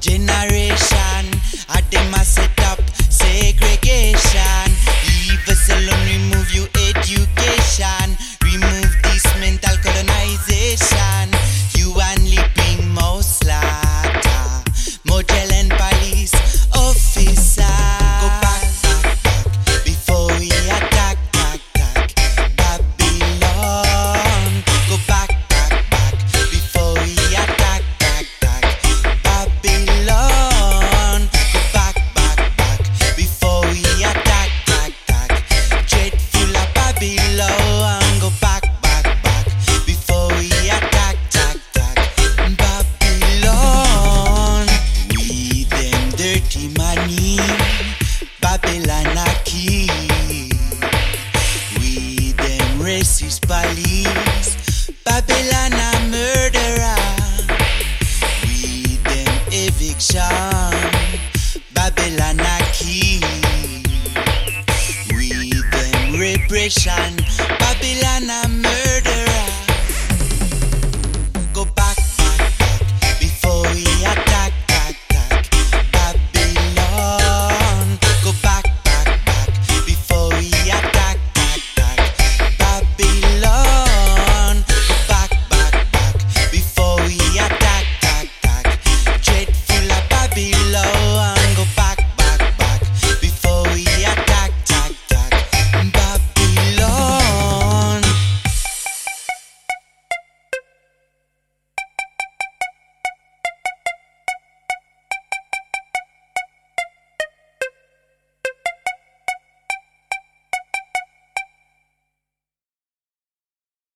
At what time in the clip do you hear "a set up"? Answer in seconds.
2.14-2.80